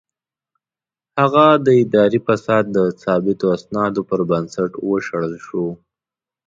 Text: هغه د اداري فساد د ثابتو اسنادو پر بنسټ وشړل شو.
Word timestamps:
هغه 1.19 1.45
د 1.65 1.67
اداري 1.83 2.19
فساد 2.27 2.63
د 2.75 2.77
ثابتو 3.03 3.45
اسنادو 3.57 4.01
پر 4.09 4.19
بنسټ 4.29 4.71
وشړل 4.89 5.33
شو. 5.45 5.65